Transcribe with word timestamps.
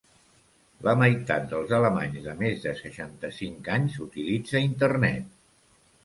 La 0.85 0.93
meitat 0.99 1.43
dels 1.51 1.73
alemanys 1.79 2.23
de 2.27 2.33
més 2.39 2.63
de 2.63 2.73
seixanta-cinc 2.79 3.69
anys 3.75 3.99
utilitza 4.07 4.63
internet. 4.69 5.29